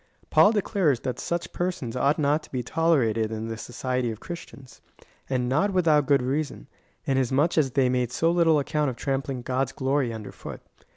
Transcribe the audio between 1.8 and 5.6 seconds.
ought not to be tolerated in the society of Christians; and